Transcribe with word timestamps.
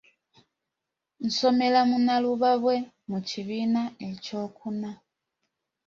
Nsomera 1.25 1.79
mu 1.89 1.97
Nnalubabwe, 2.01 2.75
mu 3.09 3.19
kibiina 3.27 3.81
eky'okuna. 4.09 4.89